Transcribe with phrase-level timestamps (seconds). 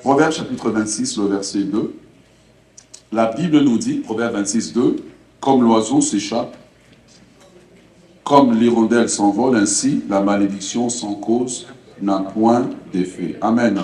[0.00, 1.94] Proverbe chapitre 26, le verset 2.
[3.12, 4.96] La Bible nous dit, Proverbe 26, 2,
[5.40, 6.56] comme l'oiseau s'échappe,
[8.24, 11.66] comme l'hirondelle s'envole, ainsi la malédiction sans cause
[12.00, 13.36] n'a point d'effet.
[13.42, 13.78] Amen.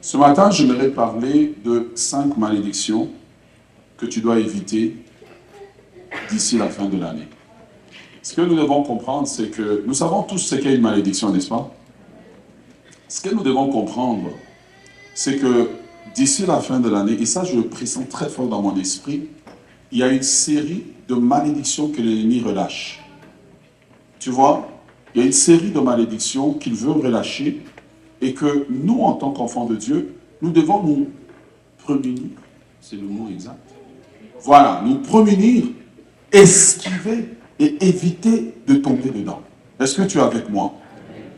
[0.00, 3.10] Ce matin, j'aimerais parler de cinq malédictions
[3.98, 4.96] que tu dois éviter
[6.30, 7.28] d'ici la fin de l'année.
[8.22, 11.48] Ce que nous devons comprendre, c'est que nous savons tous ce qu'est une malédiction, n'est-ce
[11.48, 11.70] pas?
[13.08, 14.30] Ce que nous devons comprendre,
[15.14, 15.70] c'est que
[16.14, 19.28] d'ici la fin de l'année, et ça je le pressens très fort dans mon esprit,
[19.90, 23.00] il y a une série de malédictions que l'ennemi relâche.
[24.18, 24.68] Tu vois,
[25.14, 27.62] il y a une série de malédictions qu'il veut relâcher
[28.20, 31.08] et que nous, en tant qu'enfants de Dieu, nous devons nous
[31.78, 32.30] prémunir.
[32.80, 33.58] C'est le mot exact.
[34.40, 35.64] Voilà, nous prémunir,
[36.32, 39.42] esquiver et éviter de tomber dedans.
[39.78, 40.74] Est-ce que tu es avec moi?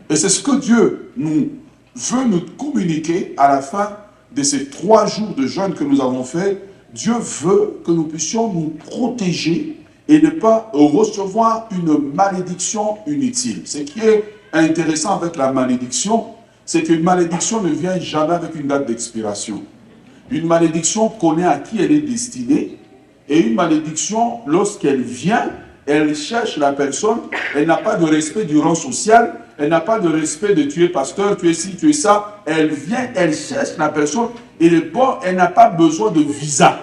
[0.08, 1.48] Et c'est ce que Dieu nous
[1.94, 3.96] veut nous communiquer à la fin
[4.34, 6.62] de ces trois jours de jeûne que nous avons fait.
[6.92, 13.62] Dieu veut que nous puissions nous protéger et ne pas recevoir une malédiction inutile.
[13.64, 16.26] Ce qui est intéressant avec la malédiction,
[16.66, 19.62] c'est qu'une malédiction ne vient jamais avec une date d'expiration.
[20.30, 22.78] Une malédiction connaît à qui elle est destinée,
[23.28, 25.50] et une malédiction, lorsqu'elle vient,
[25.86, 27.18] elle cherche la personne,
[27.54, 30.84] elle n'a pas de respect du rang social, elle n'a pas de respect de tu
[30.84, 32.42] es pasteur, tu es ci, tu es ça.
[32.44, 34.28] Elle vient, elle cherche la personne,
[34.60, 36.78] et le bon, elle n'a pas besoin de visa.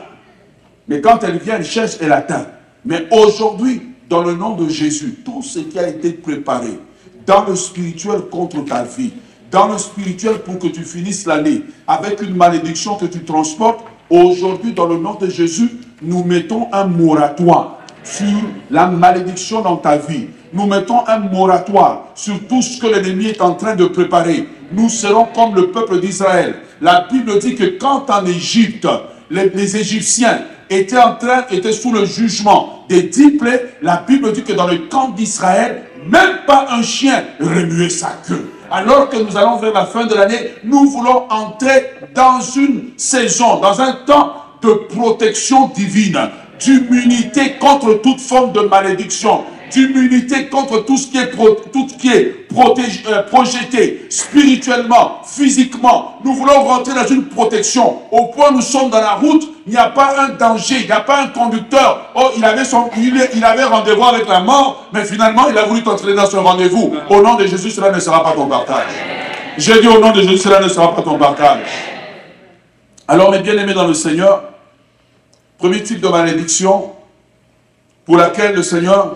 [0.88, 2.48] Mais quand elle vient, elle cherche, elle atteint.
[2.86, 6.80] Mais aujourd'hui, dans le nom de Jésus, tout ce qui a été préparé
[7.26, 9.14] dans le spirituel contre ta vie,
[9.52, 14.74] dans le spirituel pour que tu finisses l'année avec une malédiction que tu transportes, aujourd'hui,
[14.74, 15.70] dans le nom de Jésus,
[16.02, 20.28] nous mettons un moratoire sur la malédiction dans ta vie.
[20.54, 24.48] Nous mettons un moratoire sur tout ce que l'ennemi est en train de préparer.
[24.74, 26.56] Nous serons comme le peuple d'Israël.
[26.82, 28.88] La Bible dit que quand en Égypte,
[29.30, 33.40] les, Égyptiens étaient en train, étaient sous le jugement des dix
[33.82, 38.52] la Bible dit que dans le camp d'Israël, même pas un chien remuait sa queue.
[38.70, 43.60] Alors que nous allons vers la fin de l'année, nous voulons entrer dans une saison,
[43.60, 46.20] dans un temps de protection divine,
[46.60, 52.10] d'immunité contre toute forme de malédiction, d'immunité contre tout ce qui est, tout ce qui
[52.10, 56.18] est euh, projeté spirituellement, physiquement.
[56.24, 58.00] Nous voulons rentrer dans une protection.
[58.12, 60.86] Au point où nous sommes dans la route, il n'y a pas un danger, il
[60.86, 62.12] n'y a pas un conducteur.
[62.16, 65.82] Oh, il avait, son, il, avait rendez-vous avec la mort, mais finalement, il a voulu
[65.84, 66.94] t'entraîner dans son rendez-vous.
[67.10, 68.88] Au nom de Jésus, cela ne sera pas ton partage.
[69.58, 71.60] J'ai dit au nom de Jésus, cela ne sera pas ton partage.
[73.08, 74.44] Alors, mes bien-aimés dans le Seigneur,
[75.58, 76.92] premier type de malédiction
[78.06, 79.16] pour laquelle le Seigneur,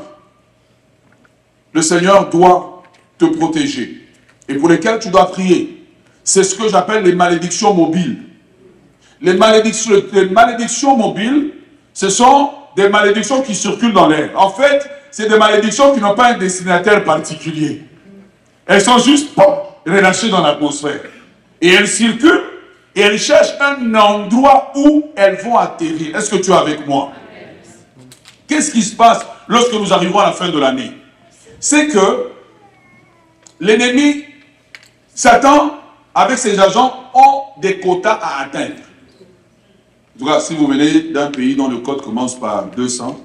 [1.76, 2.84] le Seigneur doit
[3.18, 4.02] te protéger
[4.48, 5.86] et pour lesquelles tu dois prier.
[6.24, 8.20] C'est ce que j'appelle les malédictions mobiles.
[9.22, 11.52] Les malédictions, les malédictions mobiles,
[11.94, 14.32] ce sont des malédictions qui circulent dans l'air.
[14.36, 17.84] En fait, c'est des malédictions qui n'ont pas un destinataire particulier.
[18.66, 19.38] Elles sont juste
[19.86, 21.02] relâchées dans l'atmosphère.
[21.60, 22.44] Et elles circulent
[22.96, 26.16] et elles cherchent un endroit où elles vont atterrir.
[26.16, 27.12] Est-ce que tu es avec moi?
[28.48, 30.92] Qu'est-ce qui se passe lorsque nous arrivons à la fin de l'année?
[31.60, 32.30] C'est que
[33.60, 34.26] l'ennemi,
[35.14, 35.80] Satan,
[36.14, 38.76] avec ses agents, ont des quotas à atteindre.
[40.22, 43.20] En si vous venez d'un pays dont le code commence par 200,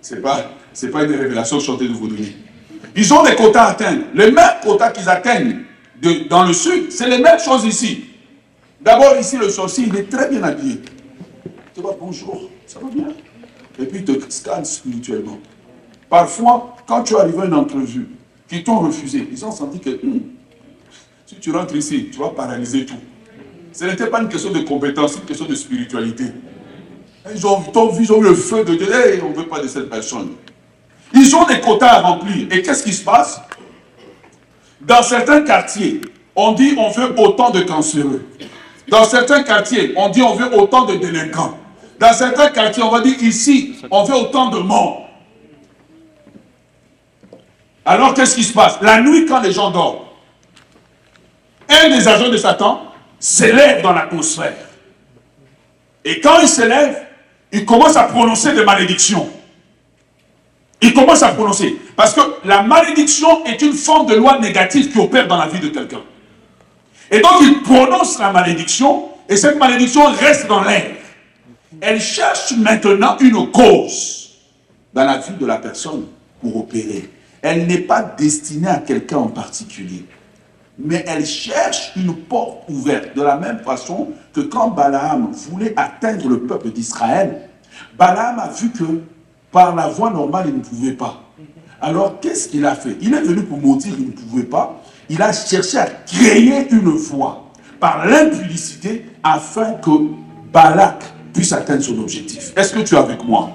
[0.00, 0.50] ce n'est pas,
[0.92, 2.36] pas une révélation chantée de vous donner.
[2.96, 4.04] Ils ont des quotas à atteindre.
[4.14, 5.64] Les mêmes quotas qu'ils atteignent
[6.28, 8.04] dans le sud, c'est les mêmes choses ici.
[8.80, 10.80] D'abord, ici, le sorcier, il est très bien habillé.
[11.74, 13.08] Tu vois, bonjour, ça va bien
[13.78, 15.38] Et puis, il te scanne spirituellement.
[16.12, 18.06] Parfois, quand tu arrives à une entrevue,
[18.46, 20.20] qui t'ont refusé, ils ont senti que hmm,
[21.24, 23.00] si tu rentres ici, tu vas paralyser tout.
[23.72, 26.24] Ce n'était pas une question de compétence, c'est une question de spiritualité.
[27.34, 28.88] Ils ont, vu, ils ont le feu de Dieu.
[29.24, 30.32] on ne veut pas de cette personne.
[31.14, 32.46] Ils ont des quotas à remplir.
[32.50, 33.40] Et qu'est-ce qui se passe?
[34.82, 36.02] Dans certains quartiers,
[36.36, 38.26] on dit on veut autant de cancéreux.
[38.86, 41.56] Dans certains quartiers, on dit on veut autant de délinquants.
[41.98, 45.08] Dans certains quartiers, on va dire ici, on veut autant de morts.
[47.84, 48.78] Alors qu'est-ce qui se passe?
[48.80, 50.04] La nuit, quand les gens dorment,
[51.68, 52.82] un des agents de Satan
[53.18, 54.56] s'élève dans l'atmosphère.
[56.04, 57.06] Et quand il s'élève,
[57.52, 59.28] il commence à prononcer des malédictions.
[60.80, 61.76] Il commence à prononcer.
[61.94, 65.60] Parce que la malédiction est une forme de loi négative qui opère dans la vie
[65.60, 66.02] de quelqu'un.
[67.10, 70.96] Et donc il prononce la malédiction et cette malédiction reste dans l'air.
[71.80, 74.30] Elle cherche maintenant une cause
[74.92, 76.06] dans la vie de la personne
[76.40, 77.08] pour opérer.
[77.42, 80.06] Elle n'est pas destinée à quelqu'un en particulier.
[80.78, 83.14] mais elle cherche une porte ouverte.
[83.16, 87.48] De la même façon que quand Balaam voulait atteindre le peuple d'Israël,
[87.98, 88.84] Balaam a vu que
[89.50, 91.22] par la voie normale, il ne pouvait pas.
[91.80, 92.96] Alors, qu'est-ce qu'il a fait?
[93.00, 94.80] Il est venu pour mentir, il ne pouvait pas.
[95.10, 99.90] Il a cherché à créer une voie par l'impudicité afin que
[100.52, 101.04] Balak
[101.34, 102.52] puisse atteindre son objectif.
[102.56, 103.50] Est-ce que tu es avec moi?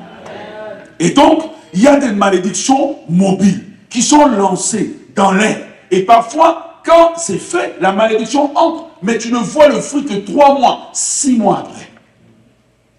[1.00, 1.44] Et donc,
[1.74, 5.66] il y a des malédictions mobiles qui sont lancées dans l'air.
[5.92, 10.16] Et parfois, quand c'est fait, la malédiction entre, mais tu ne vois le fruit que
[10.16, 11.90] trois mois, six mois après.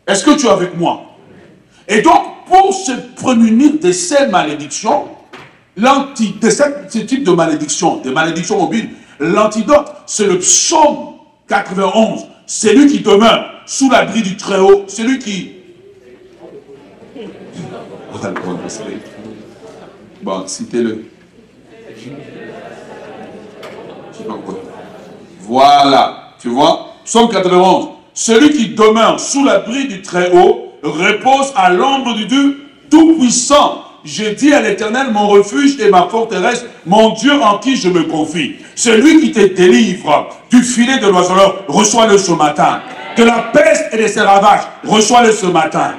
[0.06, 1.02] Est-ce que tu es avec moi?
[1.86, 5.08] Et donc, pour se prémunir de ces malédictions,
[5.76, 8.90] de ce type de malédiction, des malédictions mobiles,
[9.20, 11.14] l'antidote, c'est le psaume
[11.48, 12.26] 91.
[12.46, 15.52] C'est lui qui demeure sous l'abri du Très-Haut, celui qui...
[20.22, 21.04] Bon, citez-le.
[25.40, 27.88] Voilà, tu vois, Psaume 91.
[28.12, 32.60] Celui qui demeure sous l'abri du Très-Haut repose à l'ombre du Dieu
[32.90, 33.84] Tout-Puissant.
[34.04, 38.04] Je dis à l'Éternel, mon refuge et ma forteresse, mon Dieu en qui je me
[38.04, 38.56] confie.
[38.74, 42.80] Celui qui te délivre du filet de l'oiseleur, reçois-le ce matin.
[43.16, 45.94] De la peste et de ses ravages, reçois-le ce matin.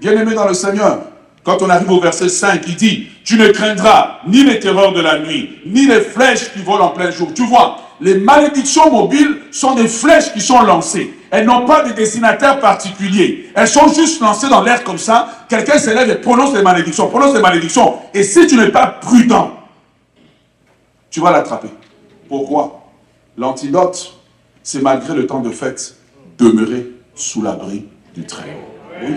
[0.00, 0.98] Bien-aimé dans le Seigneur,
[1.48, 5.00] quand on arrive au verset 5, il dit, tu ne craindras ni les terreurs de
[5.00, 7.32] la nuit, ni les flèches qui volent en plein jour.
[7.32, 11.10] Tu vois, les malédictions mobiles sont des flèches qui sont lancées.
[11.30, 13.48] Elles n'ont pas de destinataire particulier.
[13.54, 15.46] Elles sont juste lancées dans l'air comme ça.
[15.48, 17.94] Quelqu'un s'élève et prononce les malédictions, prononce les malédictions.
[18.12, 19.58] Et si tu n'es pas prudent,
[21.10, 21.68] tu vas l'attraper.
[22.28, 22.90] Pourquoi?
[23.38, 24.18] L'antidote,
[24.62, 25.96] c'est malgré le temps de fête,
[26.36, 29.00] demeurer sous l'abri du Très-Haut.
[29.00, 29.14] Oui,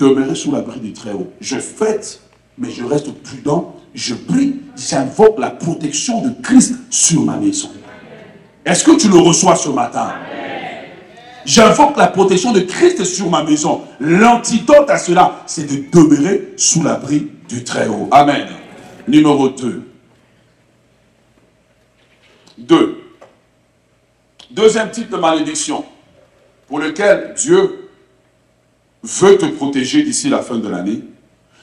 [0.00, 1.30] demeurer sous l'abri du Très-Haut.
[1.40, 2.20] Je fête,
[2.58, 7.70] mais je reste prudent, je prie, j'invoque la protection de Christ sur ma maison.
[8.64, 10.12] Est-ce que tu le reçois ce matin?
[11.44, 13.82] J'invoque la protection de Christ sur ma maison.
[13.98, 18.08] L'antidote à cela, c'est de demeurer sous l'abri du Très-Haut.
[18.10, 18.48] Amen.
[19.08, 19.82] Numéro 2.
[22.58, 22.96] 2.
[24.50, 25.84] Deuxième type de malédiction
[26.68, 27.79] pour lequel Dieu
[29.02, 31.02] veut te protéger d'ici la fin de l'année,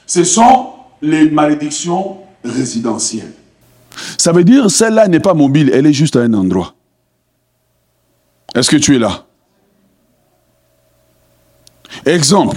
[0.06, 0.70] ce sont
[1.02, 3.32] les malédictions résidentielles.
[4.16, 6.74] Ça veut dire celle-là n'est pas mobile, elle est juste à un endroit.
[8.54, 9.26] Est-ce que tu es là?
[12.06, 12.56] Exemple.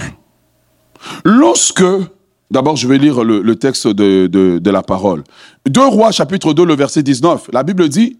[1.24, 1.84] Lorsque,
[2.50, 5.24] d'abord je vais lire le, texte de, de, la parole.
[5.66, 7.50] Deux rois chapitre 2, le verset 19.
[7.52, 8.18] La Bible dit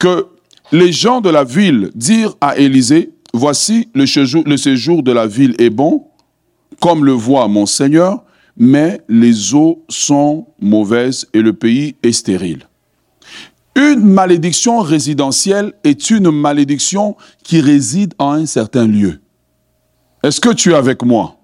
[0.00, 0.26] que
[0.72, 5.70] les gens de la ville dirent à Élisée, voici le séjour, de la ville est
[5.70, 6.06] bon,
[6.80, 8.24] comme le voit mon Seigneur,
[8.56, 12.68] mais les eaux sont mauvaises et le pays est stérile.
[13.74, 19.20] Une malédiction résidentielle est une malédiction qui réside en un certain lieu.
[20.22, 21.38] Est-ce que tu es avec moi?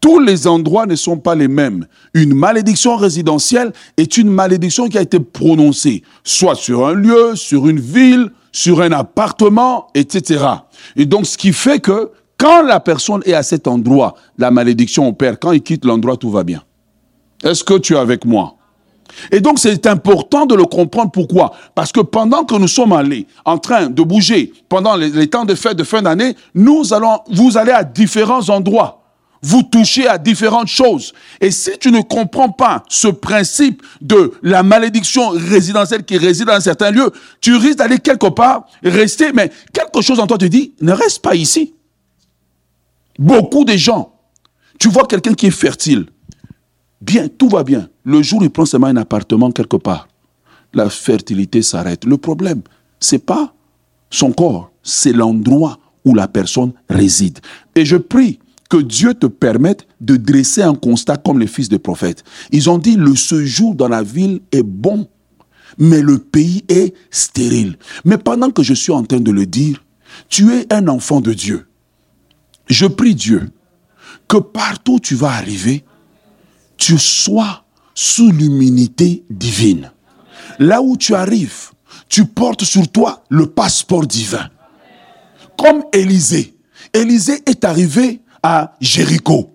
[0.00, 1.86] Tous les endroits ne sont pas les mêmes.
[2.14, 7.66] Une malédiction résidentielle est une malédiction qui a été prononcée, soit sur un lieu, sur
[7.66, 10.42] une ville, sur un appartement, etc.
[10.96, 15.06] Et donc, ce qui fait que quand la personne est à cet endroit, la malédiction
[15.06, 15.38] opère.
[15.38, 16.62] Quand il quitte l'endroit, tout va bien.
[17.44, 18.54] Est-ce que tu es avec moi?
[19.30, 21.10] Et donc c'est important de le comprendre.
[21.10, 21.52] Pourquoi?
[21.74, 25.54] Parce que pendant que nous sommes allés en train de bouger, pendant les, temps de
[25.54, 29.05] fête de fin d'année, nous allons, vous allez à différents endroits.
[29.48, 31.12] Vous touchez à différentes choses.
[31.40, 36.54] Et si tu ne comprends pas ce principe de la malédiction résidentielle qui réside dans
[36.54, 40.46] un certain lieu, tu risques d'aller quelque part, rester, mais quelque chose en toi te
[40.46, 41.74] dit, ne reste pas ici.
[43.20, 44.18] Beaucoup de gens,
[44.80, 46.06] tu vois quelqu'un qui est fertile,
[47.00, 47.88] bien, tout va bien.
[48.02, 50.08] Le jour où il prend seulement un appartement quelque part,
[50.74, 52.04] la fertilité s'arrête.
[52.04, 52.62] Le problème,
[52.98, 53.54] c'est pas
[54.10, 57.38] son corps, c'est l'endroit où la personne réside.
[57.76, 61.78] Et je prie que Dieu te permette de dresser un constat comme les fils des
[61.78, 62.24] prophètes.
[62.50, 65.08] Ils ont dit, le séjour dans la ville est bon,
[65.78, 67.76] mais le pays est stérile.
[68.04, 69.84] Mais pendant que je suis en train de le dire,
[70.28, 71.66] tu es un enfant de Dieu.
[72.68, 73.50] Je prie Dieu
[74.28, 75.84] que partout où tu vas arriver,
[76.76, 79.92] tu sois sous l'immunité divine.
[80.58, 81.70] Là où tu arrives,
[82.08, 84.48] tu portes sur toi le passeport divin.
[85.56, 86.54] Comme Élisée.
[86.92, 88.20] Élisée est arrivé
[88.80, 89.52] Jéricho.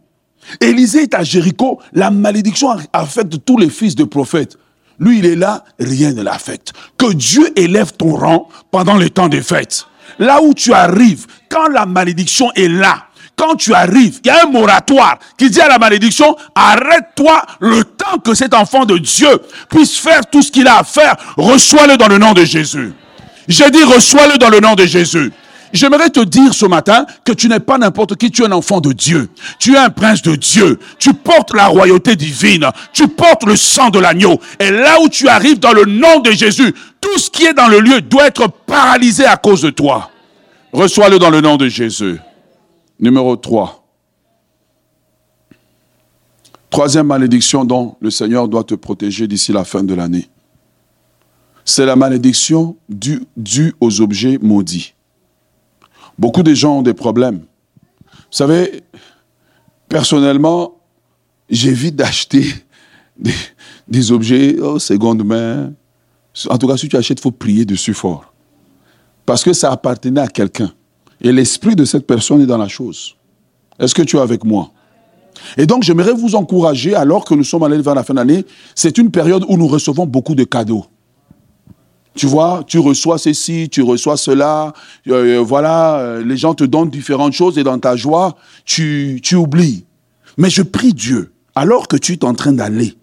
[0.59, 4.57] Élisée est à Jéricho, la malédiction affecte tous les fils de prophètes.
[4.99, 6.73] Lui, il est là, rien ne l'affecte.
[6.97, 9.85] Que Dieu élève ton rang pendant le temps des fêtes.
[10.19, 13.05] Là où tu arrives, quand la malédiction est là,
[13.35, 17.83] quand tu arrives, il y a un moratoire qui dit à la malédiction, arrête-toi le
[17.83, 19.29] temps que cet enfant de Dieu
[19.69, 22.93] puisse faire tout ce qu'il a à faire, reçois-le dans le nom de Jésus.
[23.47, 25.31] J'ai dit, reçois-le dans le nom de Jésus.
[25.73, 28.81] J'aimerais te dire ce matin que tu n'es pas n'importe qui, tu es un enfant
[28.81, 29.29] de Dieu.
[29.59, 30.79] Tu es un prince de Dieu.
[30.99, 32.69] Tu portes la royauté divine.
[32.93, 34.39] Tu portes le sang de l'agneau.
[34.59, 37.67] Et là où tu arrives dans le nom de Jésus, tout ce qui est dans
[37.67, 40.09] le lieu doit être paralysé à cause de toi.
[40.73, 42.19] Reçois-le dans le nom de Jésus.
[42.99, 43.81] Numéro 3.
[46.69, 50.29] Troisième malédiction dont le Seigneur doit te protéger d'ici la fin de l'année.
[51.65, 54.93] C'est la malédiction due, due aux objets maudits.
[56.17, 57.39] Beaucoup de gens ont des problèmes.
[58.11, 58.83] Vous savez,
[59.89, 60.75] personnellement,
[61.49, 62.45] j'évite d'acheter
[63.87, 65.73] des, objets oh, seconde main.
[66.49, 68.33] En tout cas, si tu achètes, il faut prier dessus fort.
[69.25, 70.71] Parce que ça appartenait à quelqu'un.
[71.19, 73.15] Et l'esprit de cette personne est dans la chose.
[73.79, 74.71] Est-ce que tu es avec moi?
[75.57, 78.97] Et donc, j'aimerais vous encourager, alors que nous sommes allés vers la fin d'année, c'est
[78.97, 80.85] une période où nous recevons beaucoup de cadeaux.
[82.13, 84.73] Tu vois, tu reçois ceci, tu reçois cela,
[85.07, 89.21] euh, euh, voilà, euh, les gens te donnent différentes choses et dans ta joie, tu,
[89.23, 89.85] tu oublies.
[90.37, 92.95] Mais je prie Dieu, alors que tu es en train d'aller,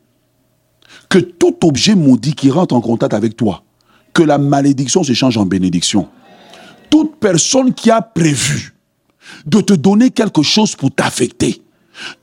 [1.08, 3.62] que tout objet maudit qui rentre en contact avec toi,
[4.12, 6.08] que la malédiction se change en bénédiction.
[6.90, 8.74] Toute personne qui a prévu
[9.46, 11.62] de te donner quelque chose pour t'affecter,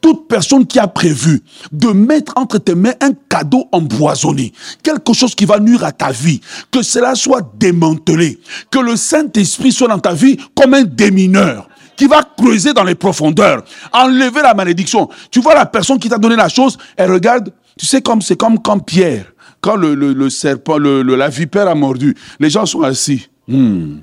[0.01, 1.41] toute personne qui a prévu
[1.72, 4.53] de mettre entre tes mains un cadeau empoisonné,
[4.84, 6.41] quelque chose qui va nuire à ta vie,
[6.72, 8.39] que cela soit démantelé,
[8.72, 12.96] que le Saint-Esprit soit dans ta vie comme un démineur qui va creuser dans les
[12.96, 13.63] profondeurs,
[13.94, 15.10] enlever la malédiction.
[15.32, 18.36] Tu vois la personne qui t'a donné la chose, elle regarde, tu sais comme c'est
[18.36, 23.27] comme quand Pierre, quand le, serpent, la vipère a mordu, les gens sont assis.
[23.48, 23.98] Hmm.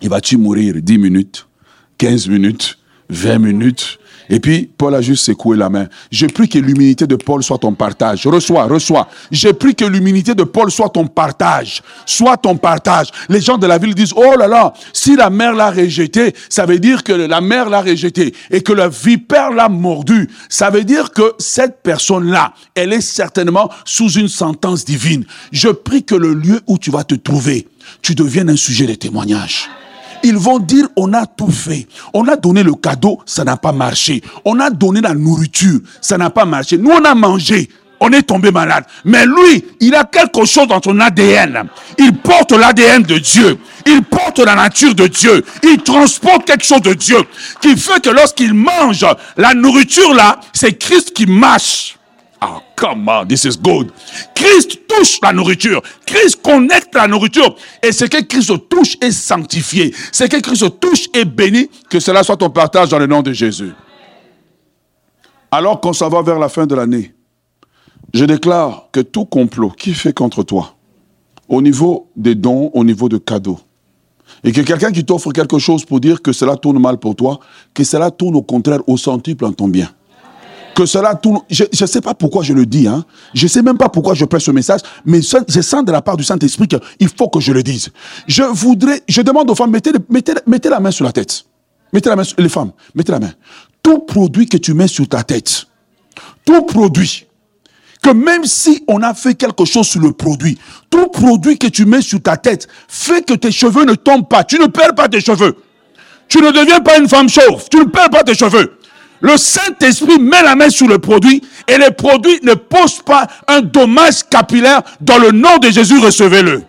[0.00, 1.46] Il va-tu mourir 10 minutes,
[1.98, 2.78] 15 minutes,
[3.10, 3.98] 20 minutes?
[4.30, 5.88] Et puis, Paul a juste secoué la main.
[6.10, 8.26] J'ai pris que l'humilité de Paul soit ton partage.
[8.26, 9.08] Reçois, reçois.
[9.30, 11.82] J'ai pris que l'humilité de Paul soit ton partage.
[12.04, 13.08] Soit ton partage.
[13.28, 16.66] Les gens de la ville disent, oh là là, si la mère l'a rejeté, ça
[16.66, 20.28] veut dire que la mère l'a rejeté et que la vipère l'a mordu.
[20.48, 25.24] Ça veut dire que cette personne-là, elle est certainement sous une sentence divine.
[25.52, 27.66] Je prie que le lieu où tu vas te trouver,
[28.02, 29.70] tu deviennes un sujet de témoignage.
[30.22, 31.86] Ils vont dire, on a tout fait.
[32.12, 34.22] On a donné le cadeau, ça n'a pas marché.
[34.44, 36.78] On a donné la nourriture, ça n'a pas marché.
[36.78, 37.68] Nous, on a mangé,
[38.00, 38.84] on est tombé malade.
[39.04, 41.64] Mais lui, il a quelque chose dans son ADN.
[41.98, 43.58] Il porte l'ADN de Dieu.
[43.86, 45.44] Il porte la nature de Dieu.
[45.62, 47.18] Il transporte quelque chose de Dieu.
[47.60, 49.06] Qui fait que lorsqu'il mange
[49.36, 51.97] la nourriture là, c'est Christ qui marche.
[52.40, 53.90] Ah, come on, this is good.
[54.34, 55.82] Christ touche la nourriture.
[56.06, 57.56] Christ connecte la nourriture.
[57.82, 59.94] Et ce que Christ touche est sanctifié.
[60.12, 61.68] Ce que Christ touche est béni.
[61.90, 63.72] Que cela soit ton partage dans le nom de Jésus.
[65.50, 67.14] Alors qu'on s'en va vers la fin de l'année,
[68.12, 70.74] je déclare que tout complot qui fait contre toi,
[71.48, 73.58] au niveau des dons, au niveau de cadeaux,
[74.44, 77.40] et que quelqu'un qui t'offre quelque chose pour dire que cela tourne mal pour toi,
[77.72, 79.90] que cela tourne au contraire au centuple en ton bien
[80.78, 81.20] que cela.
[81.50, 83.04] Je ne sais pas pourquoi je le dis, hein.
[83.34, 86.02] Je ne sais même pas pourquoi je presse ce message, mais je sens de la
[86.02, 87.88] part du Saint-Esprit qu'il faut que je le dise.
[88.28, 91.44] Je voudrais, je demande aux femmes, mettez, mettez, mettez la main sur la tête.
[91.92, 93.32] Mettez la main, sur, les femmes, mettez la main.
[93.82, 95.66] Tout produit que tu mets sur ta tête,
[96.44, 97.26] tout produit,
[98.02, 100.58] que même si on a fait quelque chose sur le produit,
[100.90, 104.44] tout produit que tu mets sur ta tête fait que tes cheveux ne tombent pas.
[104.44, 105.56] Tu ne perds pas tes cheveux.
[106.28, 107.64] Tu ne deviens pas une femme chauve.
[107.70, 108.77] Tu ne perds pas tes cheveux.
[109.20, 113.60] Le Saint-Esprit met la main sur le produit et le produit ne pose pas un
[113.60, 114.82] dommage capillaire.
[115.00, 116.62] Dans le nom de Jésus, recevez-le.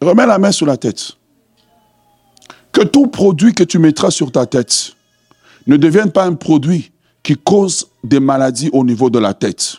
[0.00, 1.12] Remets la main sur la tête.
[2.72, 4.94] Que tout produit que tu mettras sur ta tête
[5.66, 6.90] ne devienne pas un produit
[7.22, 9.76] qui cause des maladies au niveau de la tête.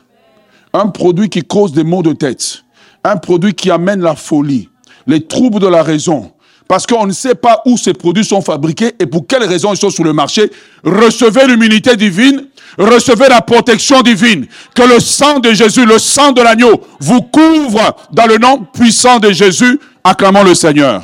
[0.74, 2.64] Un produit qui cause des maux de tête.
[3.04, 4.70] Un produit qui amène la folie,
[5.08, 6.32] les troubles de la raison,
[6.72, 9.78] parce qu'on ne sait pas où ces produits sont fabriqués et pour quelles raisons ils
[9.78, 10.50] sont sur le marché,
[10.86, 12.46] recevez l'immunité divine,
[12.78, 14.48] recevez la protection divine.
[14.74, 19.20] Que le sang de Jésus, le sang de l'agneau, vous couvre dans le nom puissant
[19.20, 19.82] de Jésus.
[20.02, 21.04] Acclamons le Seigneur.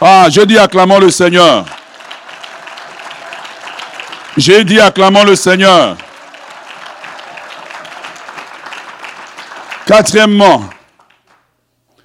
[0.00, 1.66] Ah, j'ai dit acclamons le Seigneur.
[4.36, 5.96] J'ai dit acclamons le Seigneur.
[9.86, 10.64] Quatrièmement,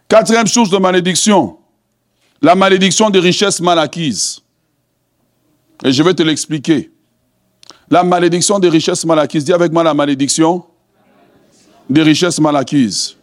[0.09, 1.59] Quatrième source de malédiction,
[2.41, 4.41] la malédiction des richesses mal acquises.
[5.83, 6.91] Et je vais te l'expliquer.
[7.91, 9.45] La malédiction des richesses mal acquises.
[9.45, 10.65] Dis avec moi la malédiction
[11.87, 13.15] des richesses mal acquises.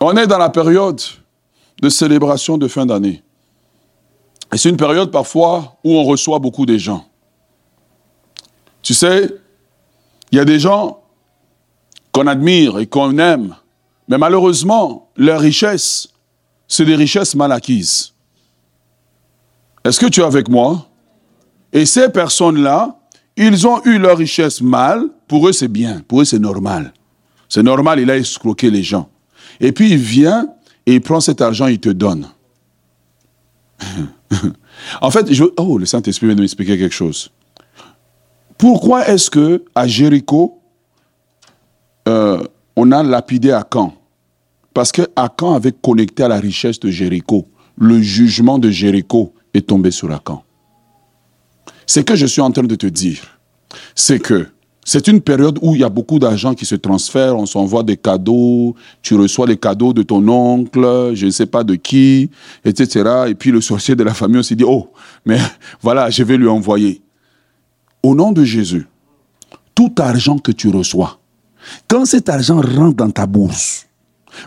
[0.00, 1.00] On est dans la période
[1.82, 3.22] de célébration de fin d'année.
[4.52, 7.04] Et c'est une période parfois où on reçoit beaucoup de gens.
[8.80, 9.28] Tu sais,
[10.30, 11.02] il y a des gens
[12.12, 13.56] qu'on admire et qu'on aime,
[14.08, 16.08] mais malheureusement, leur richesse,
[16.68, 18.12] c'est des richesses mal acquises.
[19.84, 20.88] Est-ce que tu es avec moi?
[21.72, 22.98] Et ces personnes-là,
[23.36, 26.92] ils ont eu leur richesse mal, pour eux c'est bien, pour eux c'est normal.
[27.48, 29.08] C'est normal, il a escroqué les gens.
[29.60, 30.48] Et puis il vient
[30.86, 32.28] et il prend cet argent, il te donne.
[35.00, 35.44] en fait, je...
[35.56, 37.30] oh, le Saint-Esprit vient de m'expliquer quelque chose.
[38.56, 40.60] Pourquoi est-ce que à Jéricho,
[42.08, 42.42] euh,
[42.76, 43.94] on a lapidé Akan
[44.72, 47.46] Parce que Akan avait connecté à la richesse de Jéricho.
[47.76, 50.42] Le jugement de Jéricho est tombé sur Akan.
[51.86, 53.38] Ce que je suis en train de te dire,
[53.94, 54.48] c'est que
[54.86, 57.96] c'est une période où il y a beaucoup d'argent qui se transfère, on s'envoie des
[57.96, 62.30] cadeaux, tu reçois les cadeaux de ton oncle, je ne sais pas de qui,
[62.64, 63.24] etc.
[63.28, 64.90] Et puis le sorcier de la famille, s'est dit, oh,
[65.24, 65.38] mais
[65.80, 67.00] voilà, je vais lui envoyer.
[68.02, 68.86] Au nom de Jésus,
[69.74, 71.18] tout argent que tu reçois,
[71.88, 73.86] quand cet argent rentre dans ta bourse,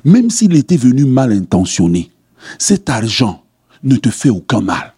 [0.03, 2.11] même s'il était venu mal intentionné,
[2.57, 3.43] cet argent
[3.83, 4.93] ne te fait aucun mal.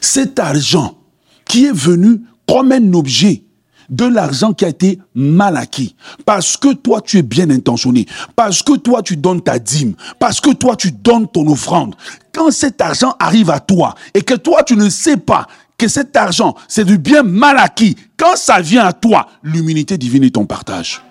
[0.00, 0.96] Cet argent
[1.44, 3.42] qui est venu comme un objet
[3.88, 5.94] de l'argent qui a été mal acquis.
[6.24, 8.06] Parce que toi, tu es bien intentionné.
[8.34, 9.94] Parce que toi, tu donnes ta dîme.
[10.18, 11.94] Parce que toi, tu donnes ton offrande.
[12.32, 15.46] Quand cet argent arrive à toi et que toi, tu ne sais pas
[15.78, 20.24] que cet argent, c'est du bien mal acquis, quand ça vient à toi, l'humilité divine
[20.24, 21.02] est ton partage.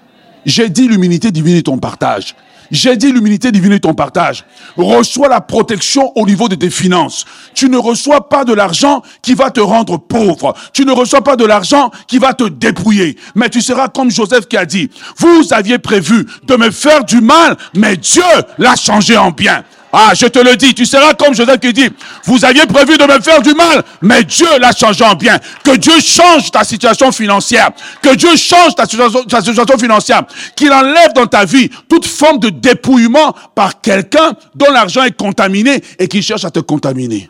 [0.46, 2.36] J'ai dit l'humilité divine est ton partage.
[2.72, 4.44] J'ai dit l'humilité divine est ton partage.
[4.76, 7.26] Reçois la protection au niveau de tes finances.
[7.54, 10.56] Tu ne reçois pas de l'argent qui va te rendre pauvre.
[10.74, 13.18] Tu ne reçois pas de l'argent qui va te dépouiller.
[13.36, 17.22] Mais tu seras comme Joseph qui a dit, vous aviez prévu de me faire du
[17.22, 18.24] mal, mais Dieu
[18.58, 19.64] l'a changé en bien.
[19.98, 21.88] Ah, je te le dis, tu seras comme Joseph qui dit,
[22.26, 25.40] vous aviez prévu de me faire du mal, mais Dieu l'a changé en bien.
[25.64, 27.70] Que Dieu change ta situation financière.
[28.02, 30.24] Que Dieu change ta situation, financière.
[30.54, 35.82] Qu'il enlève dans ta vie toute forme de dépouillement par quelqu'un dont l'argent est contaminé
[35.98, 37.30] et qui cherche à te contaminer.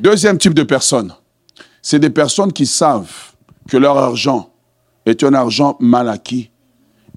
[0.00, 1.12] Deuxième type de personnes,
[1.82, 3.12] c'est des personnes qui savent
[3.68, 4.48] que leur argent
[5.04, 6.48] est un argent mal acquis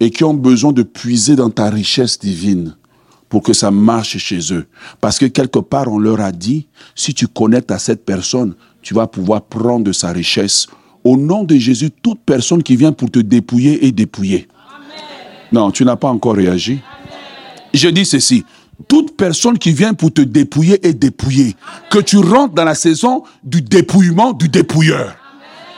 [0.01, 2.75] et qui ont besoin de puiser dans ta richesse divine
[3.31, 4.67] pour que ça marche chez eux.
[4.99, 8.93] Parce que quelque part, on leur a dit, si tu connectes à cette personne, tu
[8.93, 10.67] vas pouvoir prendre de sa richesse.
[11.05, 14.49] Au nom de Jésus, toute personne qui vient pour te dépouiller est dépouillée.
[15.53, 16.81] Non, tu n'as pas encore réagi.
[17.73, 18.43] Je dis ceci.
[18.89, 21.55] Toute personne qui vient pour te dépouiller est dépouillée.
[21.89, 25.15] Que tu rentres dans la saison du dépouillement du dépouilleur.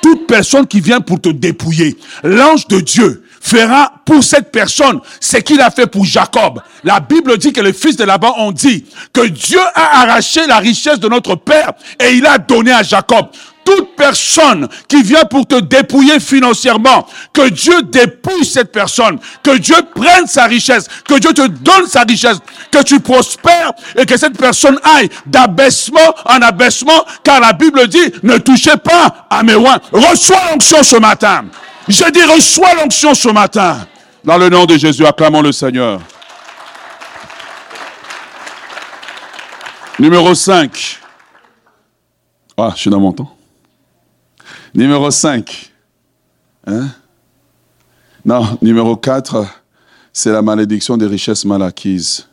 [0.02, 5.38] Toute personne qui vient pour te dépouiller, l'ange de Dieu fera pour cette personne ce
[5.38, 6.62] qu'il a fait pour Jacob.
[6.84, 10.58] La Bible dit que les fils de Laban ont dit que Dieu a arraché la
[10.58, 13.28] richesse de notre père et il a donné à Jacob
[13.66, 19.78] toute personne qui vient pour te dépouiller financièrement, que Dieu dépouille cette personne, que Dieu
[19.96, 22.40] prenne sa richesse, que Dieu te donne sa richesse,
[22.72, 28.12] que tu prospères et que cette personne aille d'abaissement en abaissement, car la Bible dit,
[28.24, 29.80] ne touchez pas à mes rois.
[29.92, 31.46] Reçois l'onction ce matin.
[31.88, 33.86] Je dis, reçois l'onction ce matin.
[34.24, 36.00] Dans le nom de Jésus, acclamons le Seigneur.
[40.00, 41.00] Numéro 5.
[42.56, 43.36] Ah, je suis dans mon temps.
[44.74, 45.72] Numéro 5.
[46.68, 46.88] Hein?
[48.24, 49.46] Non, numéro 4,
[50.14, 52.28] c'est la malédiction des richesses mal acquises.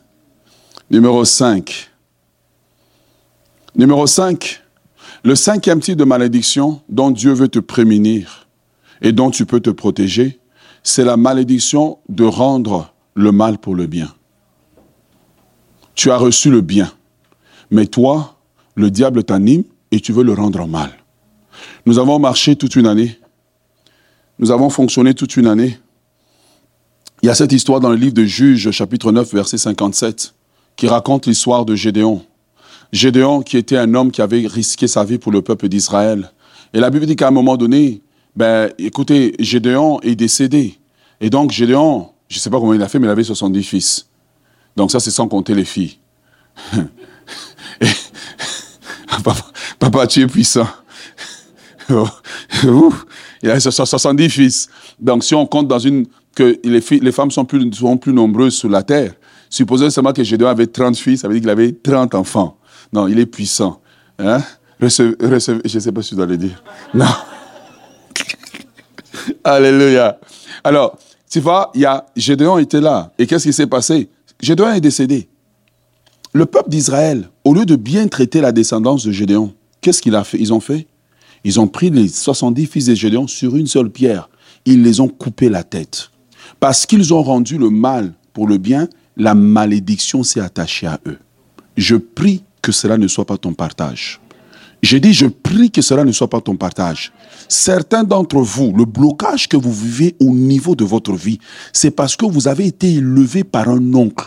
[0.89, 1.89] Numéro 5.
[3.75, 4.63] Numéro 5.
[5.23, 8.40] Le cinquième type de malédiction dont Dieu veut te prémunir
[9.01, 10.39] et dont tu peux te protéger,
[10.83, 14.13] c'est la malédiction de rendre le mal pour le bien.
[15.95, 16.91] Tu as reçu le bien,
[17.69, 18.37] mais toi,
[18.75, 20.91] le diable t'anime et tu veux le rendre mal.
[21.85, 23.19] Nous avons marché toute une année.
[24.39, 25.77] Nous avons fonctionné toute une année.
[27.21, 30.33] Il y a cette histoire dans le livre de Juges, chapitre 9, verset 57,
[30.75, 32.25] qui raconte l'histoire de Gédéon.
[32.91, 36.31] Gédéon qui était un homme qui avait risqué sa vie pour le peuple d'Israël.
[36.73, 38.01] Et la Bible dit qu'à un moment donné,
[38.35, 40.77] ben, écoutez, Gédéon est décédé.
[41.19, 43.63] Et donc, Gédéon, je ne sais pas comment il a fait, mais il avait 70
[43.63, 44.07] fils.
[44.75, 45.97] Donc ça, c'est sans compter les filles.
[49.79, 50.67] papa, tu es puissant.
[53.43, 54.69] il a 70 fils.
[54.99, 58.13] Donc si on compte dans une que les, filles, les femmes sont plus, sont plus
[58.13, 59.13] nombreuses sur la terre,
[59.49, 62.57] supposons seulement que Gédéon avait 30 fils, ça veut dire qu'il avait 30 enfants.
[62.93, 63.81] Non, il est puissant.
[64.19, 64.41] Hein?
[64.79, 66.63] je ne sais pas si tu dois le dire.
[66.93, 67.05] Non.
[69.43, 70.19] Alléluia.
[70.63, 70.97] Alors,
[71.29, 73.11] tu vois, il y a, Gédéon était là.
[73.17, 74.09] Et qu'est-ce qui s'est passé?
[74.41, 75.27] Gédéon est décédé.
[76.33, 80.59] le peuple d'Israël, au lieu de bien traiter la descendance de Gédéon, qu'est-ce qu'ils ont
[80.59, 80.87] fait?
[81.43, 84.29] Ils ont pris les 70 fils de Gédéon sur une seule pierre.
[84.65, 86.09] Ils les ont coupé la tête.
[86.59, 91.17] Parce qu'ils ont rendu le mal pour le bien, la malédiction s'est attachée à eux.
[91.77, 94.21] Je prie que cela ne soit pas ton partage.
[94.83, 97.11] J'ai dit, je prie que cela ne soit pas ton partage.
[97.51, 101.37] Certains d'entre vous, le blocage que vous vivez au niveau de votre vie,
[101.73, 104.25] c'est parce que vous avez été élevé par un oncle.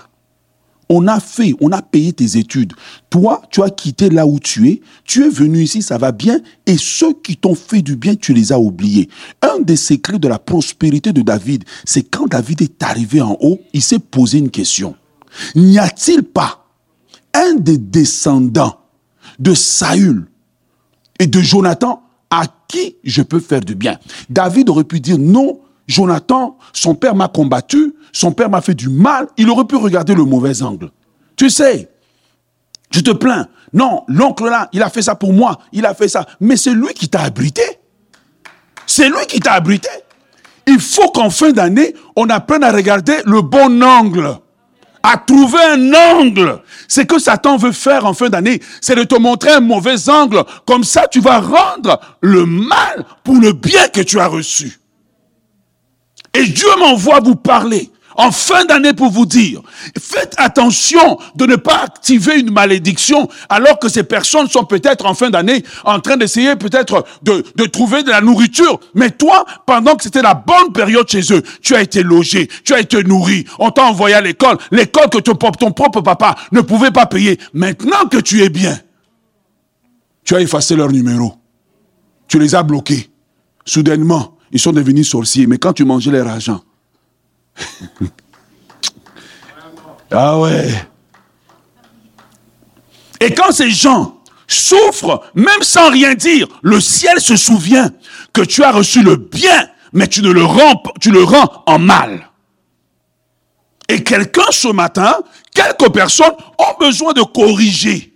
[0.90, 2.74] On a fait, on a payé tes études.
[3.08, 4.82] Toi, tu as quitté là où tu es.
[5.04, 6.38] Tu es venu ici, ça va bien.
[6.66, 9.08] Et ceux qui t'ont fait du bien, tu les as oubliés.
[9.40, 13.58] Un des secrets de la prospérité de David, c'est quand David est arrivé en haut,
[13.72, 14.96] il s'est posé une question.
[15.54, 16.66] N'y a-t-il pas
[17.32, 18.80] un des descendants
[19.38, 20.26] de Saül
[21.18, 22.02] et de Jonathan
[22.40, 27.14] à qui je peux faire du bien David aurait pu dire non, Jonathan, son père
[27.14, 30.90] m'a combattu, son père m'a fait du mal, il aurait pu regarder le mauvais angle.
[31.36, 31.90] Tu sais,
[32.90, 33.48] je te plains.
[33.72, 36.26] Non, l'oncle là, il a fait ça pour moi, il a fait ça.
[36.40, 37.62] Mais c'est lui qui t'a abrité.
[38.86, 39.88] C'est lui qui t'a abrité.
[40.66, 44.38] Il faut qu'en fin d'année, on apprenne à regarder le bon angle
[45.04, 46.62] à trouver un angle.
[46.88, 50.42] Ce que Satan veut faire en fin d'année, c'est de te montrer un mauvais angle.
[50.66, 54.80] Comme ça, tu vas rendre le mal pour le bien que tu as reçu.
[56.32, 59.60] Et Dieu m'envoie vous parler en fin d'année pour vous dire,
[59.98, 65.14] faites attention de ne pas activer une malédiction alors que ces personnes sont peut-être en
[65.14, 68.78] fin d'année en train d'essayer peut-être de, de, trouver de la nourriture.
[68.94, 72.74] Mais toi, pendant que c'était la bonne période chez eux, tu as été logé, tu
[72.74, 76.60] as été nourri, on t'a envoyé à l'école, l'école que ton, ton propre papa ne
[76.60, 77.38] pouvait pas payer.
[77.52, 78.78] Maintenant que tu es bien,
[80.24, 81.34] tu as effacé leur numéro.
[82.28, 83.10] Tu les as bloqués.
[83.64, 85.46] Soudainement, ils sont devenus sorciers.
[85.46, 86.62] Mais quand tu mangeais leur argent,
[90.10, 90.86] ah ouais.
[93.20, 97.90] Et quand ces gens souffrent, même sans rien dire, le ciel se souvient
[98.32, 101.78] que tu as reçu le bien, mais tu ne le rends, tu le rends en
[101.78, 102.30] mal.
[103.88, 105.18] Et quelqu'un ce matin,
[105.54, 108.12] quelques personnes ont besoin de corriger.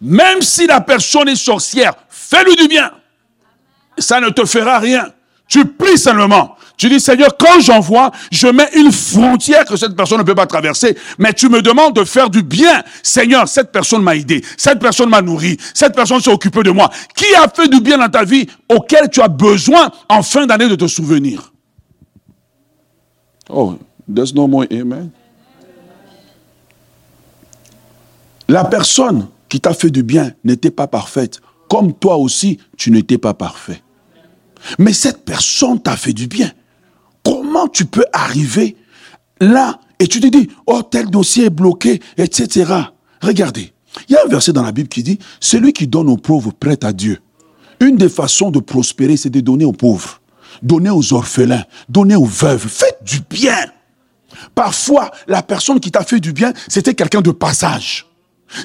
[0.00, 2.90] Même si la personne est sorcière, fais-lui du bien.
[3.98, 5.12] Ça ne te fera rien.
[5.46, 6.56] Tu pries seulement.
[6.76, 10.46] Tu dis, Seigneur, quand j'envoie, je mets une frontière que cette personne ne peut pas
[10.46, 12.82] traverser, mais tu me demandes de faire du bien.
[13.02, 16.90] Seigneur, cette personne m'a aidé, cette personne m'a nourri, cette personne s'est occupée de moi.
[17.14, 20.68] Qui a fait du bien dans ta vie auquel tu as besoin en fin d'année
[20.68, 21.52] de te souvenir?
[23.48, 23.78] Oh,
[24.12, 25.10] there's no more amen.
[28.48, 33.18] La personne qui t'a fait du bien n'était pas parfaite, comme toi aussi, tu n'étais
[33.18, 33.82] pas parfait.
[34.78, 36.50] Mais cette personne t'a fait du bien.
[37.52, 38.76] Comment tu peux arriver
[39.38, 42.72] là et tu te dis, oh, tel dossier est bloqué, etc.
[43.20, 43.74] Regardez,
[44.08, 46.54] il y a un verset dans la Bible qui dit, celui qui donne aux pauvres
[46.58, 47.18] prête à Dieu.
[47.80, 50.22] Une des façons de prospérer, c'est de donner aux pauvres,
[50.62, 52.66] donner aux orphelins, donner aux veuves.
[52.68, 53.66] Faites du bien.
[54.54, 58.06] Parfois, la personne qui t'a fait du bien, c'était quelqu'un de passage.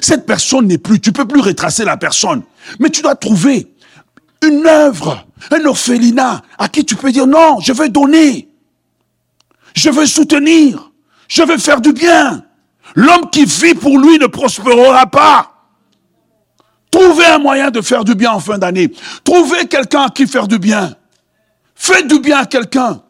[0.00, 2.40] Cette personne n'est plus, tu peux plus retracer la personne.
[2.78, 3.70] Mais tu dois trouver
[4.42, 8.48] une œuvre, un orphelinat à qui tu peux dire non, je veux donner.
[9.74, 10.90] Je veux soutenir.
[11.28, 12.42] Je veux faire du bien.
[12.94, 15.52] L'homme qui vit pour lui ne prospérera pas.
[16.90, 18.90] Trouvez un moyen de faire du bien en fin d'année.
[19.24, 20.94] Trouvez quelqu'un à qui faire du bien.
[21.74, 23.02] Faites du bien à quelqu'un.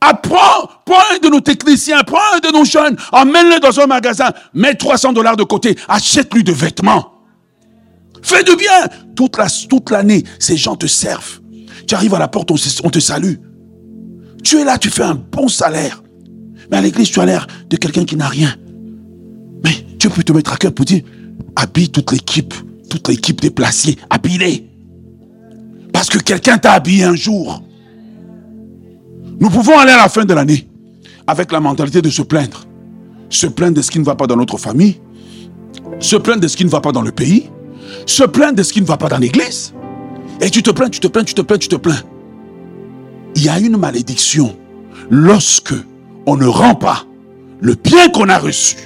[0.00, 4.32] Apprends, prends un de nos techniciens, prends un de nos jeunes, emmène-le dans un magasin,
[4.54, 7.20] mets 300 dollars de côté, achète-lui de vêtements.
[8.22, 8.88] Fais du bien.
[9.14, 11.40] Toute, la, toute l'année, ces gens te servent.
[11.86, 13.34] Tu arrives à la porte, on te salue.
[14.42, 16.02] Tu es là, tu fais un bon salaire.
[16.70, 18.54] Mais à l'église, tu as l'air de quelqu'un qui n'a rien.
[19.64, 21.02] Mais tu peux te mettre à cœur pour dire,
[21.56, 22.54] habille toute l'équipe,
[22.88, 24.66] toute l'équipe déplacée, habille-les.
[25.92, 27.62] Parce que quelqu'un t'a habillé un jour.
[29.40, 30.68] Nous pouvons aller à la fin de l'année
[31.26, 32.66] avec la mentalité de se plaindre.
[33.28, 35.00] Se plaindre de ce qui ne va pas dans notre famille.
[35.98, 37.48] Se plaindre de ce qui ne va pas dans le pays.
[38.06, 39.72] Se plaindre de ce qui ne va pas dans l'église.
[40.40, 42.02] Et tu te plains, tu te plains, tu te plains, tu te plains.
[43.34, 44.56] Il y a une malédiction
[45.10, 45.74] lorsque
[46.26, 47.04] on ne rend pas
[47.60, 48.76] le bien qu'on a reçu.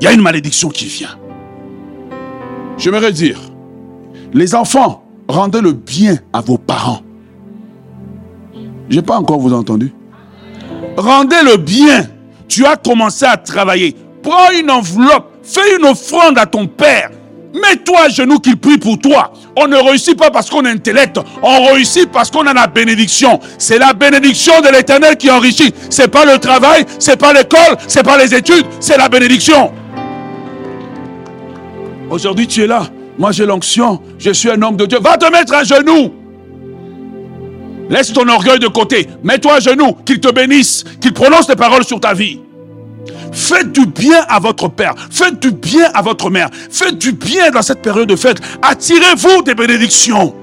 [0.00, 1.18] Il y a une malédiction qui vient.
[2.78, 3.38] J'aimerais dire,
[4.32, 7.02] les enfants, rendez le bien à vos parents.
[8.88, 9.92] Je n'ai pas encore vous entendu.
[10.96, 12.08] Rendez le bien.
[12.48, 13.96] Tu as commencé à travailler.
[14.22, 15.30] Prends une enveloppe.
[15.42, 17.10] Fais une offrande à ton père.
[17.54, 19.32] Mets-toi à genoux qu'il prie pour toi.
[19.56, 21.18] On ne réussit pas parce qu'on a intellect.
[21.42, 23.38] On réussit parce qu'on a la bénédiction.
[23.58, 25.74] C'est la bénédiction de l'éternel qui enrichit.
[25.90, 29.72] C'est pas le travail, c'est pas l'école, c'est pas les études, c'est la bénédiction.
[32.10, 32.84] Aujourd'hui, tu es là.
[33.18, 34.00] Moi, j'ai l'onction.
[34.18, 34.98] Je suis un homme de Dieu.
[35.00, 36.12] Va te mettre à genoux.
[37.90, 39.06] Laisse ton orgueil de côté.
[39.22, 39.96] Mets-toi à genoux.
[40.04, 40.84] Qu'il te bénisse.
[41.00, 42.40] Qu'il prononce des paroles sur ta vie.
[43.32, 44.94] Faites du bien à votre père.
[45.10, 46.48] Faites du bien à votre mère.
[46.70, 48.38] Faites du bien dans cette période de fête.
[48.60, 50.34] Attirez-vous des bénédictions.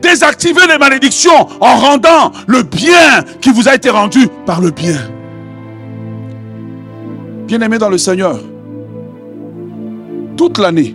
[0.00, 4.96] Désactivez les malédictions en rendant le bien qui vous a été rendu par le bien.
[7.46, 8.38] Bien-aimé dans le Seigneur,
[10.36, 10.94] toute l'année,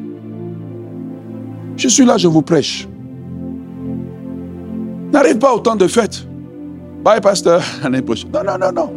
[1.75, 2.87] je suis là, je vous prêche.
[5.11, 6.25] N'arrive pas au temps de fête.
[7.03, 7.61] Bye, pasteur.
[7.83, 8.93] Non, non, non, non.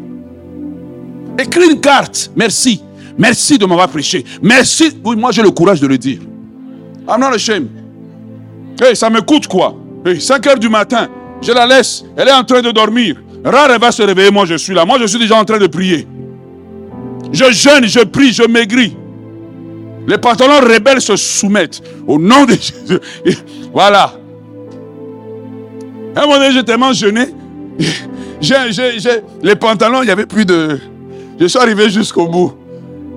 [1.39, 2.31] Écris une carte.
[2.37, 2.83] Merci.
[3.19, 4.25] Merci de m'avoir prêché.
[4.43, 4.91] Merci.
[5.05, 6.21] Oui, moi j'ai le courage de le dire.
[7.09, 7.69] I'm not ashamed.
[8.81, 9.75] Hey, ça me coûte quoi?
[10.05, 11.09] Hey, 5 heures du matin,
[11.41, 12.05] je la laisse.
[12.17, 13.17] Elle est en train de dormir.
[13.45, 14.31] Rare, elle va se réveiller.
[14.31, 14.85] Moi, je suis là.
[14.85, 16.07] Moi, je suis déjà en train de prier.
[17.33, 18.97] Je jeûne, je prie, je maigris.
[20.07, 23.01] Les pantalons rebelles se soumettent au nom de Jésus.
[23.73, 24.15] Voilà.
[26.15, 27.27] Un moment donné, j'ai tellement jeûné.
[29.43, 30.79] les pantalons, il n'y avait plus de.
[31.39, 32.53] Je suis arrivé jusqu'au bout.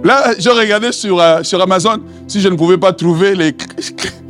[0.04, 3.56] Là, je regardais sur, euh, sur Amazon si je ne pouvais pas trouver les.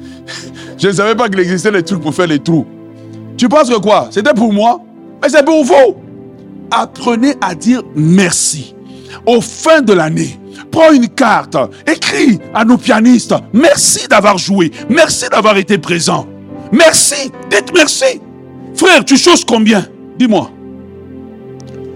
[0.77, 2.65] je ne savais pas qu'il existait les trucs pour faire les trous.
[3.37, 4.07] Tu penses que quoi?
[4.11, 4.79] C'était pour moi?
[5.21, 5.95] Mais c'est pour vous.
[6.71, 8.75] Apprenez à dire merci.
[9.25, 10.39] Au fin de l'année,
[10.71, 16.27] prends une carte, écris à nos pianistes, merci d'avoir joué, merci d'avoir été présent.
[16.71, 18.21] Merci, dites merci.
[18.75, 19.85] Frère, tu choses combien?
[20.17, 20.51] Dis-moi.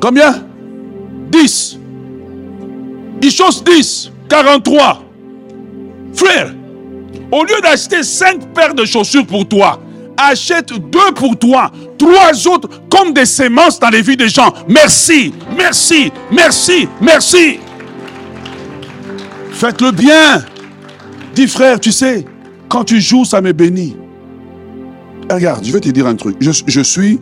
[0.01, 0.43] Combien?
[1.31, 1.79] 10.
[3.23, 5.01] Il chose 10, 43.
[6.13, 6.53] Frère,
[7.31, 9.81] au lieu d'acheter 5 paires de chaussures pour toi,
[10.17, 14.53] achète deux pour toi, trois autres comme des sémences dans les vies des gens.
[14.67, 17.59] Merci, merci, merci, merci.
[19.51, 20.43] Faites-le bien.
[21.33, 22.25] Dis frère, tu sais,
[22.67, 23.95] quand tu joues, ça me bénit.
[25.31, 26.35] Regarde, je vais te dire un truc.
[26.41, 27.21] Je, suis,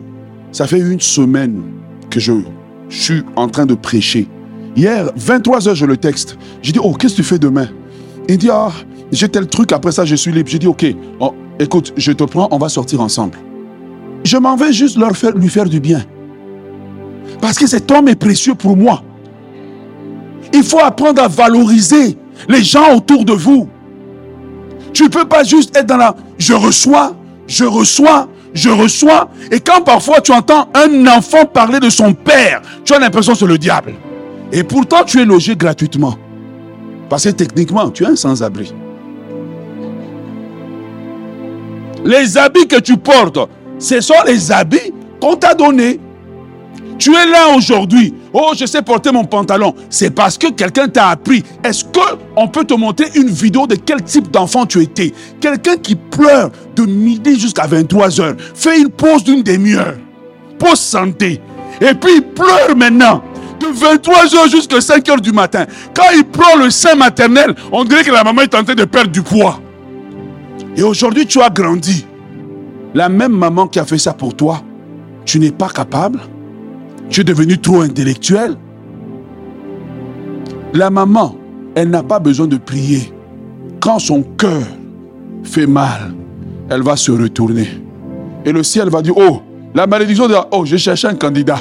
[0.50, 1.62] ça fait une semaine
[2.10, 2.32] que je,
[2.88, 4.26] suis en train de prêcher.
[4.74, 6.38] Hier, 23 heures, je le texte.
[6.62, 7.68] J'ai dit, oh, qu'est-ce que tu fais demain?
[8.28, 8.70] Il dit, ah,
[9.10, 10.48] j'ai tel truc, après ça, je suis libre.
[10.48, 10.86] J'ai dit, ok,
[11.20, 13.36] oh, écoute, je te prends, on va sortir ensemble.
[14.24, 16.02] Je m'en vais juste leur faire, lui faire du bien.
[17.40, 19.02] Parce que cet homme est précieux pour moi.
[20.54, 22.16] Il faut apprendre à valoriser
[22.48, 23.68] les gens autour de vous.
[24.92, 26.14] Tu ne peux pas juste être dans la...
[26.38, 29.28] Je reçois, je reçois, je reçois.
[29.50, 33.38] Et quand parfois tu entends un enfant parler de son père, tu as l'impression que
[33.38, 33.94] c'est le diable.
[34.52, 36.16] Et pourtant tu es logé gratuitement.
[37.08, 38.72] Parce que techniquement, tu es un sans-abri.
[42.04, 43.38] Les habits que tu portes,
[43.78, 46.00] ce sont les habits qu'on t'a donnés.
[46.98, 48.14] Tu es là aujourd'hui.
[48.32, 49.74] Oh, je sais porter mon pantalon.
[49.90, 51.42] C'est parce que quelqu'un t'a appris.
[51.64, 55.12] Est-ce qu'on peut te montrer une vidéo de quel type d'enfant tu étais?
[55.40, 58.36] Quelqu'un qui pleure de midi jusqu'à 23 heures.
[58.54, 59.96] Fait une pause d'une demi-heure.
[60.58, 61.40] Pause santé.
[61.80, 63.22] Et puis il pleure maintenant.
[63.62, 65.66] De 23 heures jusqu'à 5 heures du matin.
[65.94, 68.84] Quand il prend le sein maternel, on dirait que la maman est en train de
[68.84, 69.60] perdre du poids.
[70.76, 72.04] Et aujourd'hui, tu as grandi.
[72.92, 74.62] La même maman qui a fait ça pour toi,
[75.24, 76.20] tu n'es pas capable.
[77.08, 78.56] Tu es devenu trop intellectuel.
[80.74, 81.36] La maman,
[81.76, 83.12] elle n'a pas besoin de prier.
[83.78, 84.62] Quand son cœur
[85.44, 86.14] fait mal,
[86.68, 87.68] elle va se retourner.
[88.44, 89.40] Et le ciel va dire, oh,
[89.72, 91.60] la malédiction de, oh, j'ai cherché un candidat.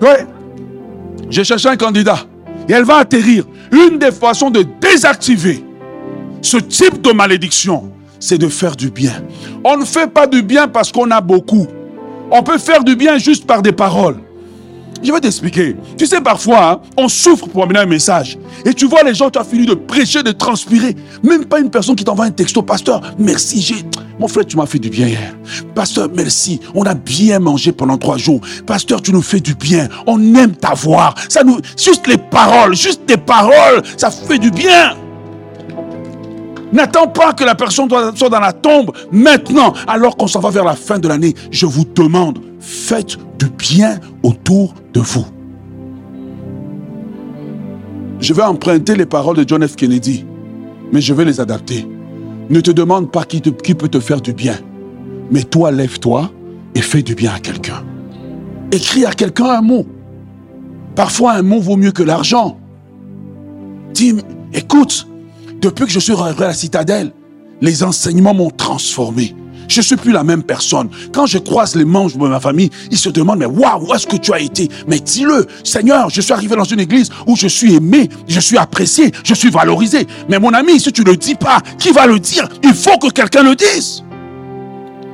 [0.00, 0.08] Oui,
[1.32, 2.18] j'ai cherché un candidat.
[2.68, 3.44] Et elle va atterrir.
[3.72, 5.64] Une des façons de désactiver
[6.42, 9.12] ce type de malédiction, c'est de faire du bien.
[9.64, 11.66] On ne fait pas du bien parce qu'on a beaucoup.
[12.30, 14.18] On peut faire du bien juste par des paroles.
[15.02, 15.76] Je vais t'expliquer.
[15.98, 18.38] Tu sais, parfois, hein, on souffre pour amener un message.
[18.64, 20.94] Et tu vois les gens, tu as fini de prêcher, de transpirer.
[21.22, 22.62] Même pas une personne qui t'envoie un texto.
[22.62, 23.76] Pasteur, merci, j'ai...
[24.20, 25.34] Mon frère, tu m'as fait du bien hier.
[25.74, 26.60] Pasteur, merci.
[26.74, 28.40] On a bien mangé pendant trois jours.
[28.66, 29.88] Pasteur, tu nous fais du bien.
[30.06, 31.14] On aime t'avoir.
[31.28, 31.58] Ça nous...
[31.76, 34.94] Juste les paroles, juste tes paroles, ça fait du bien.
[36.72, 40.64] N'attends pas que la personne soit dans la tombe maintenant, alors qu'on s'en va vers
[40.64, 41.34] la fin de l'année.
[41.50, 45.26] Je vous demande, faites du bien autour de vous.
[48.20, 49.76] Je vais emprunter les paroles de John F.
[49.76, 50.24] Kennedy,
[50.92, 51.86] mais je vais les adapter.
[52.48, 54.56] Ne te demande pas qui, peut te faire du bien,
[55.30, 56.30] mais toi, lève-toi
[56.74, 57.82] et fais du bien à quelqu'un.
[58.70, 59.86] Écris à quelqu'un un mot.
[60.94, 62.58] Parfois, un mot vaut mieux que l'argent.
[63.92, 64.14] Dis,
[64.54, 65.06] écoute,
[65.62, 67.12] depuis que je suis rentré à la citadelle,
[67.60, 69.34] les enseignements m'ont transformé.
[69.68, 70.90] je ne suis plus la même personne.
[71.12, 74.06] Quand je croise les membres de ma famille, ils se demandent, mais waouh, où est-ce
[74.06, 74.68] que tu as été?
[74.88, 78.58] Mais dis-le, Seigneur, je suis arrivé dans une église où je suis aimé, je suis
[78.58, 80.06] apprécié, je suis valorisé.
[80.28, 82.48] Mais mon ami, si tu ne le dis pas, qui va le dire?
[82.64, 84.02] Il faut que quelqu'un le dise.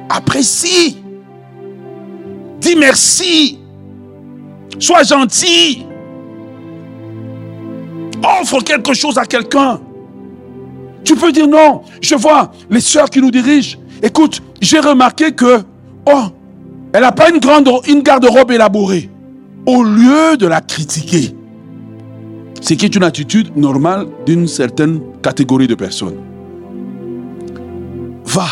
[0.09, 0.97] Apprécie.
[2.61, 3.59] Dis merci.
[4.79, 5.85] Sois gentil.
[8.41, 9.81] Offre quelque chose à quelqu'un.
[11.09, 11.81] Tu peux dire non.
[12.03, 13.79] Je vois les sœurs qui nous dirigent.
[14.03, 15.62] Écoute, j'ai remarqué que,
[16.07, 16.25] oh,
[16.92, 19.09] elle n'a pas une grande une garde-robe élaborée.
[19.64, 21.35] Au lieu de la critiquer,
[22.61, 26.18] ce qui est une attitude normale d'une certaine catégorie de personnes.
[28.27, 28.47] Va.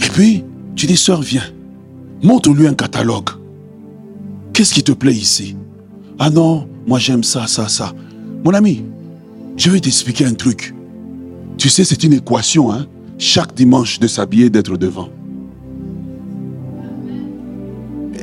[0.00, 0.44] Et puis,
[0.76, 1.48] tu dis, sœur, viens.
[2.22, 3.30] Montre-lui un catalogue.
[4.52, 5.56] Qu'est-ce qui te plaît ici?
[6.18, 7.94] Ah non, moi j'aime ça, ça, ça.
[8.44, 8.84] Mon ami,
[9.56, 10.74] je vais t'expliquer un truc.
[11.62, 12.86] Tu sais, c'est une équation, hein
[13.18, 15.08] Chaque dimanche de s'habiller, d'être devant.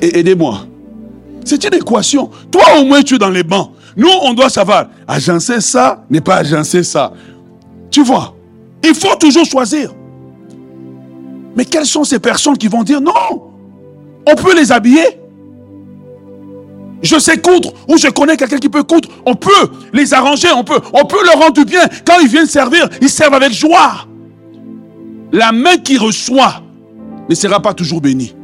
[0.02, 0.68] Aidez-moi.
[1.46, 2.30] C'est une équation.
[2.52, 3.72] Toi, au moins, tu es dans les bancs.
[3.96, 4.90] Nous, on doit savoir.
[5.08, 7.14] Agencer ça n'est pas agencer ça.
[7.90, 8.36] Tu vois,
[8.84, 9.94] il faut toujours choisir.
[11.56, 13.54] Mais quelles sont ces personnes qui vont dire non
[14.30, 15.19] On peut les habiller?
[17.02, 19.10] Je sais coudre, ou je connais quelqu'un qui peut coudre.
[19.26, 19.50] On peut
[19.94, 20.80] les arranger, on peut,
[21.26, 21.82] leur rendre du bien.
[22.06, 24.06] Quand ils viennent servir, ils servent avec joie.
[25.32, 26.62] La main qui reçoit
[27.30, 28.36] ne sera pas toujours bénie.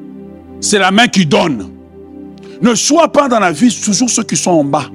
[0.62, 1.70] C'est la main qui donne.
[2.62, 4.86] Ne sois pas dans la vie toujours ceux qui sont en bas.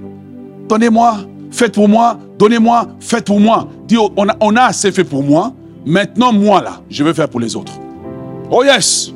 [0.69, 1.19] Donnez-moi,
[1.51, 3.69] faites pour moi, donnez-moi, faites pour moi.
[3.87, 5.53] Dis, on a, on assez fait pour moi.
[5.85, 7.73] Maintenant, moi là, je vais faire pour les autres.
[8.51, 9.13] Oh yes,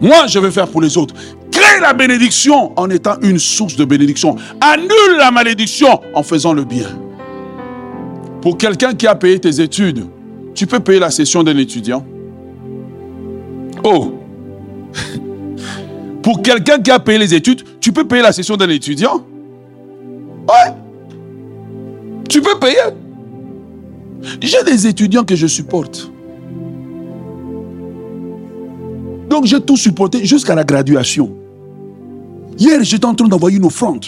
[0.00, 1.14] moi je vais faire pour les autres.
[1.54, 4.34] Crée la bénédiction en étant une source de bénédiction.
[4.60, 6.88] Annule la malédiction en faisant le bien.
[8.42, 10.04] Pour quelqu'un qui a payé tes études,
[10.52, 12.04] tu peux payer la session d'un étudiant.
[13.84, 14.18] Oh
[16.24, 19.24] Pour quelqu'un qui a payé les études, tu peux payer la session d'un étudiant
[20.48, 20.74] Ouais
[22.28, 22.80] Tu peux payer.
[24.40, 26.10] J'ai des étudiants que je supporte.
[29.28, 31.43] Donc j'ai tout supporté jusqu'à la graduation.
[32.58, 34.04] Hier, j'étais en train d'envoyer une offrande.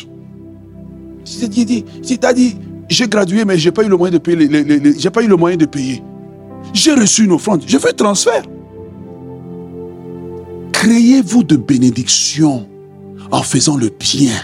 [1.24, 2.54] C'est-à-dire,
[2.88, 4.94] j'ai gradué, mais je n'ai pas eu le moyen de payer.
[4.98, 6.02] j'ai pas eu le moyen de payer.
[6.72, 7.62] J'ai reçu une offrande.
[7.66, 8.44] Je fais transfert.
[10.72, 12.66] Créez-vous de bénédictions
[13.30, 14.34] en faisant le bien.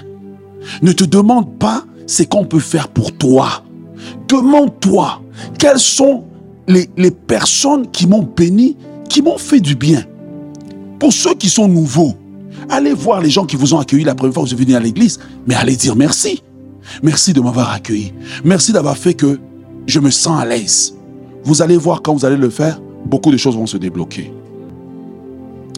[0.83, 3.65] Ne te demande pas ce qu'on peut faire pour toi.
[4.29, 5.23] Demande-toi
[5.59, 6.25] quelles sont
[6.67, 8.77] les, les personnes qui m'ont béni,
[9.09, 10.05] qui m'ont fait du bien.
[10.99, 12.15] Pour ceux qui sont nouveaux,
[12.69, 14.75] Allez voir les gens qui vous ont accueilli la première fois que vous êtes venu
[14.75, 16.43] à l'église, mais allez dire merci.
[17.03, 18.13] Merci de m'avoir accueilli.
[18.45, 19.39] Merci d'avoir fait que
[19.87, 20.95] je me sens à l'aise.
[21.45, 24.33] Vous allez voir quand vous allez le faire, beaucoup de choses vont se débloquer.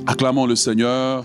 [0.06, 1.24] Acclamons le Seigneur.